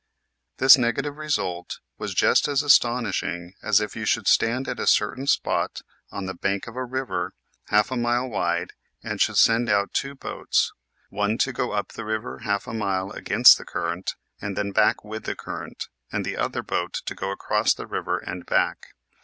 This 0.57 0.79
negative 0.79 1.17
result 1.17 1.79
was 1.99 2.15
just 2.15 2.47
as 2.47 2.63
astonishing 2.63 3.53
as 3.61 3.79
if 3.79 3.95
you 3.95 4.03
should 4.03 4.27
stand 4.27 4.67
at 4.67 4.79
a 4.79 4.87
certain 4.87 5.27
spot 5.27 5.83
on 6.11 6.25
the 6.25 6.33
bank 6.33 6.65
of 6.65 6.75
a 6.75 6.83
river 6.83 7.35
half 7.65 7.91
a 7.91 7.95
mile 7.95 8.27
wide 8.27 8.73
and 9.03 9.21
should 9.21 9.37
send 9.37 9.69
out 9.69 9.93
two 9.93 10.15
boats, 10.15 10.73
22 11.09 11.11
EASY 11.11 11.11
LESSONS 11.11 11.11
IN 11.11 11.33
EINSTEIN 11.33 11.33
one 11.33 11.37
to 11.37 11.69
go 11.69 11.77
up 11.79 11.87
the 11.89 12.03
river 12.05 12.39
half 12.39 12.65
a 12.65 12.73
mile 12.73 13.11
against 13.11 13.59
the 13.59 13.63
current 13.65 14.15
and 14.41 14.57
then 14.57 14.71
back 14.71 15.03
with 15.03 15.25
the 15.25 15.35
current 15.35 15.87
and 16.11 16.25
the 16.25 16.35
other 16.35 16.63
boat 16.63 16.93
to 17.05 17.13
go 17.13 17.29
across 17.29 17.75
the 17.75 17.85
river 17.85 18.17
and 18.17 18.47
back. 18.47 18.95